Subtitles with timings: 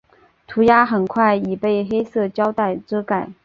[0.47, 3.29] 涂鸦很快已被黑色胶袋遮盖。